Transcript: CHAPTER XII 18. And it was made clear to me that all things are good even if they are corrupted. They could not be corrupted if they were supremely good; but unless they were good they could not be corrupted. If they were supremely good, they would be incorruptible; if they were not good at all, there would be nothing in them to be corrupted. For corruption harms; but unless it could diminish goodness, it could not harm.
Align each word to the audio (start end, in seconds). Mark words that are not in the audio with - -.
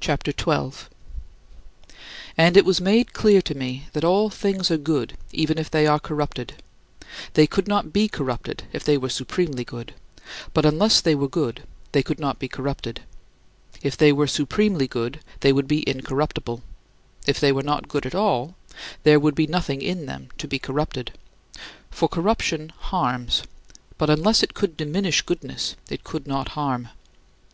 CHAPTER 0.00 0.30
XII 0.32 0.44
18. 0.48 0.72
And 2.38 2.56
it 2.56 2.64
was 2.64 2.80
made 2.80 3.12
clear 3.12 3.42
to 3.42 3.54
me 3.54 3.88
that 3.92 4.02
all 4.02 4.30
things 4.30 4.70
are 4.70 4.78
good 4.78 5.18
even 5.32 5.58
if 5.58 5.70
they 5.70 5.86
are 5.86 6.00
corrupted. 6.00 6.54
They 7.34 7.46
could 7.46 7.68
not 7.68 7.92
be 7.92 8.08
corrupted 8.08 8.62
if 8.72 8.84
they 8.84 8.96
were 8.96 9.10
supremely 9.10 9.62
good; 9.62 9.92
but 10.54 10.64
unless 10.64 11.02
they 11.02 11.14
were 11.14 11.28
good 11.28 11.64
they 11.92 12.02
could 12.02 12.18
not 12.18 12.38
be 12.38 12.48
corrupted. 12.48 13.02
If 13.82 13.98
they 13.98 14.14
were 14.14 14.26
supremely 14.26 14.86
good, 14.88 15.20
they 15.40 15.52
would 15.52 15.68
be 15.68 15.86
incorruptible; 15.86 16.62
if 17.26 17.38
they 17.38 17.52
were 17.52 17.62
not 17.62 17.86
good 17.86 18.06
at 18.06 18.14
all, 18.14 18.54
there 19.02 19.20
would 19.20 19.34
be 19.34 19.46
nothing 19.46 19.82
in 19.82 20.06
them 20.06 20.30
to 20.38 20.48
be 20.48 20.58
corrupted. 20.58 21.12
For 21.90 22.08
corruption 22.08 22.72
harms; 22.74 23.42
but 23.98 24.08
unless 24.08 24.42
it 24.42 24.54
could 24.54 24.74
diminish 24.74 25.20
goodness, 25.20 25.76
it 25.90 26.02
could 26.02 26.26
not 26.26 26.52
harm. 26.56 26.88